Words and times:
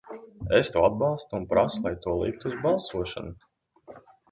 Es 0.59 0.71
to 0.75 0.81
atbalstu 0.85 1.37
un 1.41 1.45
prasu, 1.51 1.83
lai 1.85 1.93
to 2.07 2.17
liktu 2.23 2.51
uz 2.55 2.59
balsošanu. 2.65 3.39